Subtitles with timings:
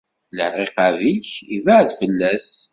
[0.37, 2.49] Lɛiqab-ik ibɛed fell-as.